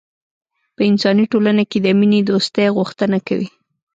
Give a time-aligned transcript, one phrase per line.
[0.75, 3.47] په انساني ټولنه کې د مینې دوستۍ غوښتنه کوي.